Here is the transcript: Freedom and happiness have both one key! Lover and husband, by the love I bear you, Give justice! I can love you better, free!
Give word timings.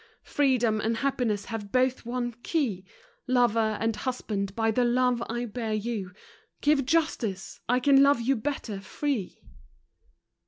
Freedom 0.23 0.81
and 0.81 0.97
happiness 0.97 1.45
have 1.45 1.71
both 1.71 2.07
one 2.07 2.31
key! 2.41 2.85
Lover 3.27 3.77
and 3.79 3.95
husband, 3.97 4.55
by 4.55 4.71
the 4.71 4.83
love 4.83 5.21
I 5.29 5.45
bear 5.45 5.73
you, 5.73 6.11
Give 6.59 6.83
justice! 6.87 7.59
I 7.69 7.79
can 7.79 8.01
love 8.01 8.19
you 8.19 8.35
better, 8.35 8.79
free! 8.81 9.43